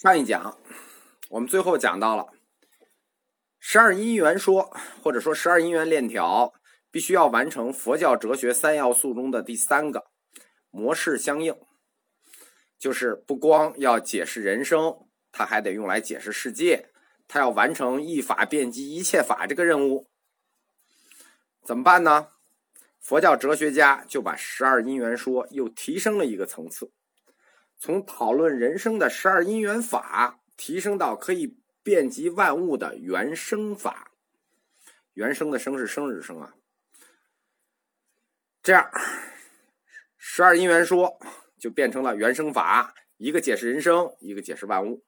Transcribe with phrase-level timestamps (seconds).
[0.00, 0.56] 上一讲，
[1.28, 2.28] 我们最后讲到了
[3.58, 6.54] 十二因缘说，或者说十二因缘链条，
[6.88, 10.06] 必须要完成佛教哲学三要素中的第三个
[10.70, 11.52] 模式相应，
[12.78, 16.90] 就是不光要解释人生，它还得用来解释世界，
[17.26, 20.06] 它要完成一法遍及一切法这个任务，
[21.64, 22.28] 怎么办呢？
[23.00, 26.92] 佛教哲学家就把十二因缘说又提升了一个层次。
[27.80, 34.10] 从讨论人生的十二因缘法，提升到可以遍及万物的原生法。
[35.14, 36.54] 原生的生是生日生啊。
[38.62, 38.90] 这样，
[40.16, 41.20] 十二因缘说
[41.56, 45.04] 就变成了原生法，一个解释人生，一个解释万物。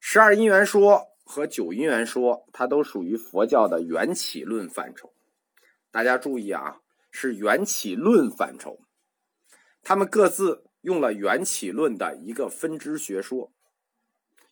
[0.00, 5.12] 十二因缘说和九因缘说，它都属于佛教的缘起论范畴。
[5.90, 8.80] 大家注意啊，是缘起论范畴，
[9.82, 10.67] 他们各自。
[10.80, 13.52] 用了缘起论的一个分支学说，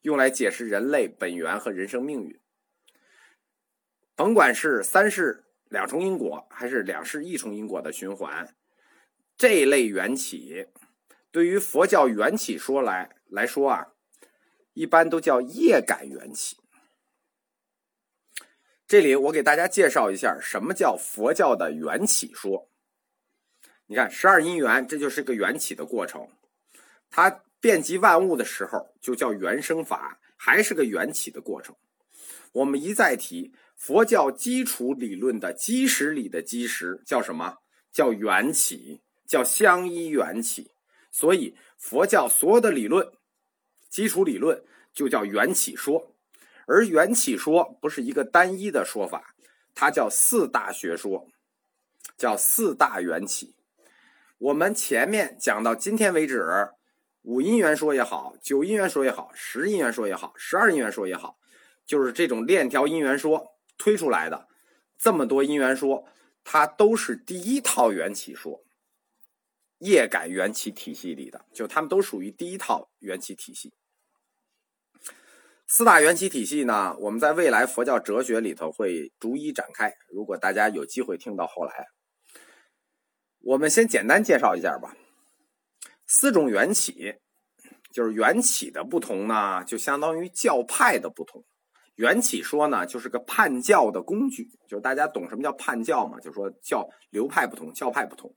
[0.03, 2.39] 用来解释人类本源和人生命运。
[4.15, 8.55] 甭管是三世两重因果，还是两世一重因果的循环，
[9.37, 10.67] 这类缘起，
[11.31, 13.89] 对于佛教缘起说来来说啊，
[14.73, 16.57] 一般都叫业感缘起。
[18.87, 22.71] 这里我给大家介绍一下，什么叫佛教的缘起说。
[23.89, 26.29] 你看，十二因缘，这就是个缘起的过程。
[27.09, 31.77] 它遍及万物的时候，就叫原生法，还是个缘起的过程。
[32.53, 37.59] 我们一再提，佛教基础理论的基石里的基石叫什么？
[37.93, 40.73] 叫缘起，叫相依缘起。
[41.13, 43.13] 所以，佛教所有的理论，
[43.89, 46.13] 基础理论就叫缘起说。
[46.67, 49.35] 而缘起说不是一个单一的说法，
[49.75, 51.29] 它叫四大学说，
[52.19, 53.55] 叫四大缘起。
[54.39, 56.69] 我们前面讲到今天为止，
[57.23, 61.39] 五因缘说也好，九因缘说也好，十因缘说也好，十二因缘说也好，
[61.87, 64.47] 就是这种链条因缘说推出来的
[64.99, 66.07] 这么多因缘说，
[66.45, 68.63] 它都是第一套缘起说，
[69.79, 73.73] 业感缘起体系里的，就他们都属于第一套缘起体系。
[75.67, 79.95] 四大缘起体系呢，我们在未来佛教哲学里头会逐一展开。
[80.09, 81.89] 如果大家有机会听到后来。
[83.47, 84.97] 我们先简单介绍一下吧。
[86.05, 87.15] 四种缘起，
[87.93, 91.45] 就是缘起的不同呢，就相当于教派的不同。
[91.95, 96.19] 缘起说呢，就是个判教的工具，就是大家懂什么叫判教嘛？
[96.19, 98.35] 就说教流派不同，教派不同。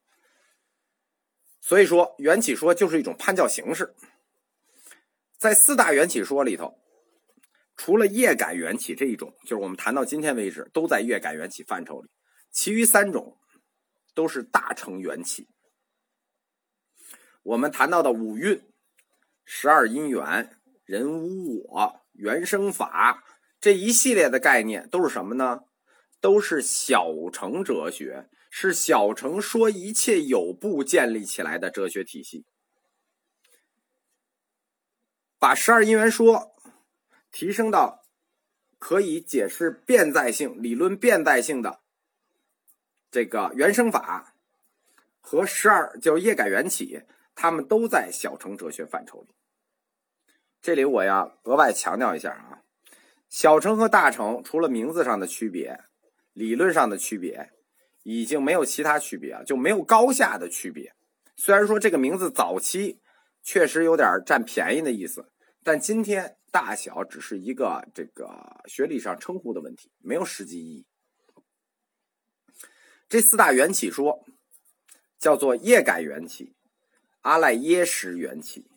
[1.59, 3.95] 所以说，缘起说就是一种判教形式。
[5.39, 6.77] 在四大缘起说里头，
[7.75, 12.09] 除了业感缘起这一种，就是我们谈到今天为止都在业感缘起范畴里，
[12.51, 13.37] 其余三种。
[14.19, 15.47] 都是大乘缘起。
[17.41, 18.69] 我们谈到的五蕴、
[19.45, 23.23] 十二因缘、人无我、原生法
[23.61, 25.61] 这一系列的概念，都是什么呢？
[26.19, 32.45] 都是小乘哲学，是小乘说一切有部建立起来的哲学体系。
[35.37, 36.57] 把十二因缘说
[37.31, 38.03] 提升到
[38.77, 41.79] 可以解释变在性、理论变在性的。
[43.11, 44.33] 这个原生法
[45.19, 47.01] 和十二叫业改缘起，
[47.33, 49.27] 他们都在小乘哲学范畴里。
[50.61, 52.61] 这里我要额外强调一下啊，
[53.29, 55.79] 小乘和大乘除了名字上的区别，
[56.33, 57.51] 理论上的区别，
[58.03, 60.93] 已经没有其他区别啊，就没有高下的区别。
[61.35, 62.99] 虽然说这个名字早期
[63.41, 65.31] 确实有点占便宜的意思，
[65.63, 70.85] 但今天大小只是一个这个学理上称呼的问题，没有实际意义。
[73.09, 74.23] 这四大缘起说，
[75.17, 76.53] 叫做业感缘起、
[77.21, 78.67] 阿赖耶识缘起、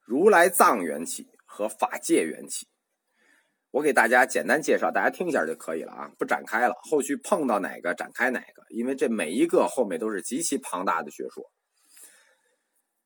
[0.00, 2.66] 如来藏缘起和法界缘起。
[3.70, 6.74] 我给大家简单介绍，大家听一下就可以了啊，不展开了。
[6.90, 11.52] 后续碰到哪个展开哪个，因为这每一个后面都是极其庞大的学说。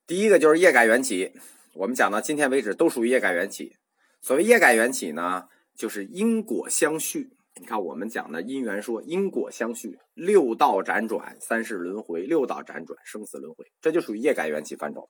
[0.06, 1.32] 第一个就是业感缘起，
[1.74, 3.76] 我们讲到今天为止都属于业感缘起。
[4.22, 7.35] 所谓业感缘起呢，就是因果相续。
[7.58, 15.08] 你看，我们讲的因缘说，因果相续，六道辗转，三世轮回，六道辗转，生死轮回，这就属于业感缘起范畴。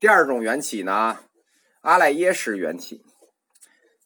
[0.00, 1.18] 第二种缘起呢，
[1.82, 3.02] 阿赖耶识缘起，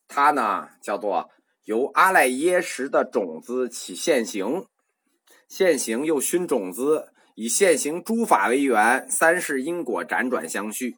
[0.09, 1.31] 它呢叫做
[1.65, 4.67] 由阿赖耶识的种子起现行，
[5.49, 10.97] 现行又熏种子，以现行诸法为缘，三世因果辗转相续。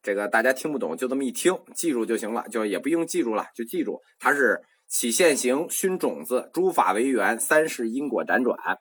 [0.00, 4.62] 这个大家听不懂，就这么一听，记住就行了，就也不用记住了，就记住它是。
[4.90, 8.80] 起现行，熏种子，诸法为缘，三世因果辗转。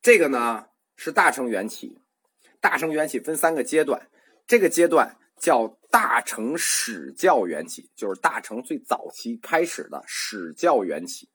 [0.00, 1.98] 这个呢是大乘缘起。
[2.62, 4.08] 大乘缘起分三个阶段，
[4.46, 11.28] 这个阶段叫大乘始教缘起，就是大乘最早期开始的始教缘起。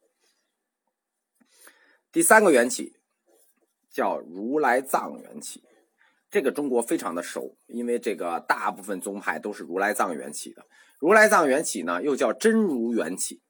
[2.12, 2.96] 第三个缘起
[3.92, 5.62] 叫如来藏缘起，
[6.32, 10.66] 这个中国非常的熟，因为这个大部分宗派都是如来藏缘起的。
[11.00, 13.44] 如来藏缘起呢，又叫真如缘起。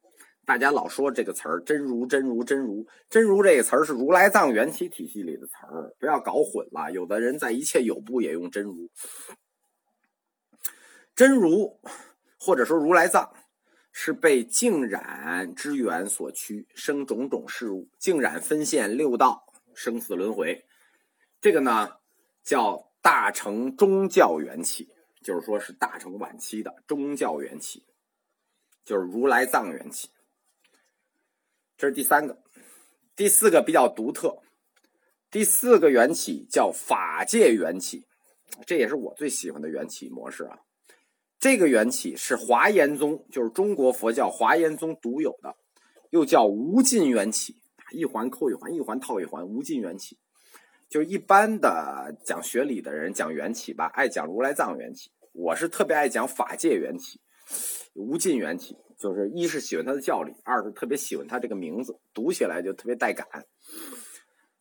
[0.47, 6.89] 大家老说这个词儿“真如”“真如”“真如”“真如”这个词儿是如来藏缘起体系里的词儿，不要搞混了。
[6.89, 8.89] 有的人在一切有部也用“真如”。
[11.13, 11.81] 真如
[12.39, 13.29] 或者说如来藏，
[13.91, 20.65] 是被净染之缘所驱，生种种事物，净染分现六道，生死轮回。
[21.41, 21.89] 这个呢
[22.41, 24.87] 叫大乘宗教缘起，
[25.21, 27.83] 就是说是大乘晚期的宗教缘起，
[28.85, 30.09] 就是如来藏缘起。
[31.77, 32.37] 这是第三个，
[33.15, 34.41] 第四个比较独特。
[35.29, 38.05] 第四个缘起叫法界缘起，
[38.65, 40.57] 这也是我最喜欢的缘起模式啊。
[41.37, 45.55] 这个缘起是华严宗，就是中国佛教华严宗独有的，
[46.09, 47.57] 又叫无尽缘起，
[47.91, 50.17] 一环扣一环，一环套一环，无尽缘起。
[50.89, 57.19] 就一般的讲学理的人讲缘起吧，爱讲如来藏缘起，我是特别爱讲法界缘起，
[57.93, 58.77] 无尽缘起。
[58.97, 63.27] 就是一是喜欢他的教理，二是特别喜欢他这个名字，读起来就特别带感。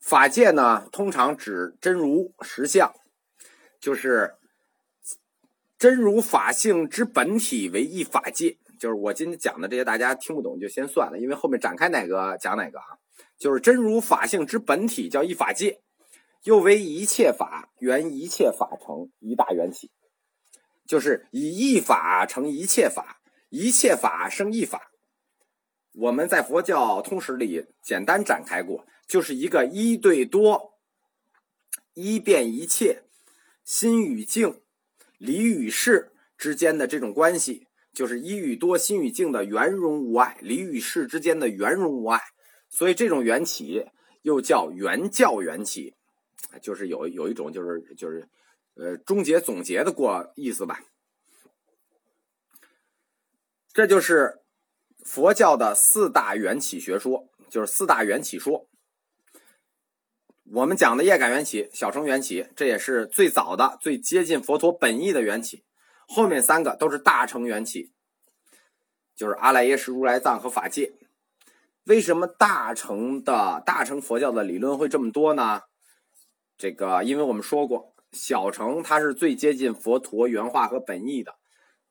[0.00, 2.92] 法界呢，通常指真如实相，
[3.80, 4.34] 就是
[5.78, 8.58] 真如法性之本体为一法界。
[8.78, 12.84] 就是我今天讲的这些，大家听不懂就先算了，因为后面展开哪个讲哪个啊。
[13.38, 15.80] 就是真如法性之本体叫一法界，
[16.42, 19.90] 又为一切法缘一切法成一大缘起，
[20.86, 23.15] 就是以一法成一切法。
[23.48, 24.90] 一切法生一法，
[25.92, 30.74] 我们在佛教通史里简单展开过，就是一个一对多，
[31.94, 33.04] 一变一切，
[33.64, 34.60] 心与境、
[35.18, 42.20] 理与事之间的这种关系，就是一与多、心与境的圆融无碍，理与事之间的圆融无碍。
[42.68, 43.86] 所以这种缘起
[44.22, 45.94] 又叫圆教缘起，
[46.60, 48.28] 就是有有一种就是就是
[48.74, 50.82] 呃终结总结的过意思吧。
[53.76, 54.40] 这就是
[55.04, 58.70] 佛教的四大缘起学说，就是四大缘起说。
[60.50, 65.62] 我们讲的业感缘起、小乘缘起，这也是最早的、最接近佛陀本意的缘起。
[66.08, 67.92] 后面三个都是大乘缘起，
[69.14, 70.94] 就是阿赖耶识、如来藏和法界。
[71.84, 75.60] 为什么大乘的大乘佛教的理论会这么多呢？
[76.56, 81.34] 这个，因为我们说过，小乘它是最接近佛陀原话和本意的。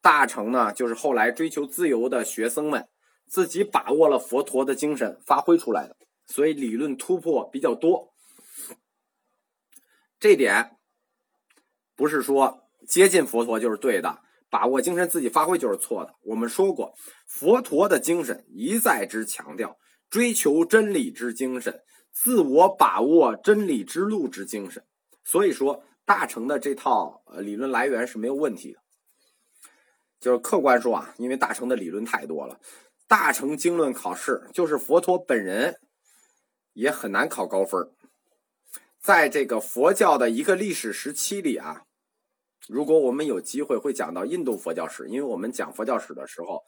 [0.06, 2.88] 大成呢，就是后来追求自由的学生们
[3.28, 5.98] 自己把握了佛陀的精神发挥出来的，
[6.28, 8.14] 所以理论突破比较多。
[10.20, 10.78] 这点
[11.96, 14.20] 不是说接近佛陀就是对的，
[14.52, 16.14] 把握精神自己发挥就是错的。
[16.22, 16.94] 我们说过，
[17.26, 19.76] 佛陀的精神一再之强调
[20.12, 21.82] 追求真理之精神，
[22.12, 24.86] 自我把握真理之路之精神。
[25.24, 28.85] 所以说，大成的这套理论来源是没有问题的。
[30.26, 32.60] 就是客观说啊，因为大乘的理论太多了，
[33.08, 35.78] 大乘经论考试就是佛陀本人
[36.74, 37.92] 也很难考高分。
[39.00, 41.84] 在这个佛教的一个历史时期里啊，
[42.68, 46.64] 如果我们有机会会讲到印度佛教史，因为我们讲佛教史的时候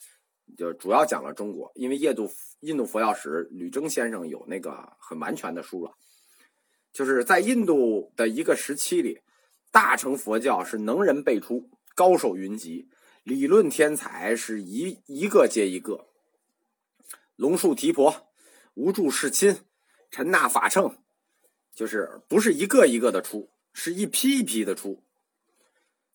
[0.56, 5.92] 就主要讲了中国，因为印度印度佛教史吕征先生有那个很完全的书了。
[6.94, 9.20] 就是在印度的一个时期里，
[9.72, 12.88] 大乘佛教是能人辈出，高手云集。
[13.28, 16.08] 理论天才是一一个接一个，
[17.36, 18.32] 龙树提婆、
[18.74, 19.66] 无著世亲、
[20.10, 21.04] 陈那法称，
[21.74, 25.04] 就是不是一个一个的出，是一批一批的出。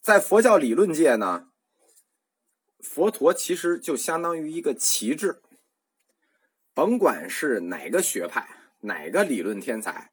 [0.01, 1.51] 在佛教理论界呢，
[2.81, 5.43] 佛陀其实就相当于一个旗帜，
[6.73, 8.49] 甭管是哪个学派、
[8.81, 10.13] 哪个理论天才，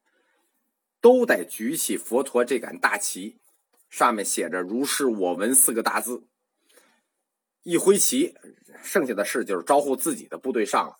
[1.00, 3.40] 都得举起佛陀这杆大旗，
[3.88, 6.26] 上面写着“如是我闻”四个大字。
[7.62, 8.34] 一挥旗，
[8.82, 10.96] 剩下的事就是招呼自己的部队上了。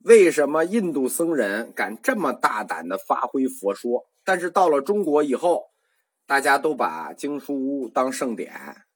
[0.00, 4.08] 为什么印度僧人敢这么大胆的发挥佛说？
[4.24, 5.70] 但是到了中国以后，
[6.26, 8.86] 大家都把经书当圣典，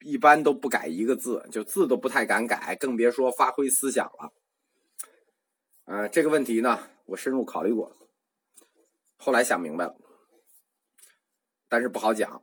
[0.00, 4.32] 一般都不改一个字，就字都不太敢改，更别说发挥思想了。
[5.84, 7.94] 呃，这个问题呢，我深入考虑过，
[9.16, 9.94] 后来想明白了，
[11.68, 12.40] 但是不好讲。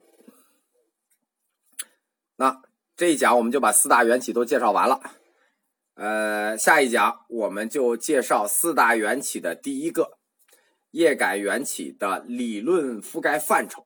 [2.41, 2.59] 那
[2.97, 4.99] 这一讲我们就把四大缘起都介绍完了，
[5.93, 10.17] 呃，下一讲我们就介绍四大缘起的第一个
[10.89, 13.85] 业感缘起的理论覆盖范畴。